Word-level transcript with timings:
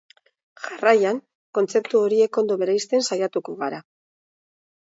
Jarraian 0.61 1.19
kontzeptu 1.59 2.01
horiek 2.07 2.41
ondo 2.45 2.59
bereizten 2.63 3.07
saiatuko 3.11 3.59
gara. 3.63 3.85